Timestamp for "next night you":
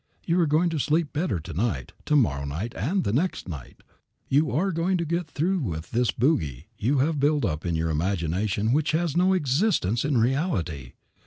3.13-4.49